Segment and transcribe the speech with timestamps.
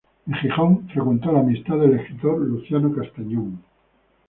[0.25, 3.61] En Gijón, frecuentó la amistad del escritor Luciano Castañón.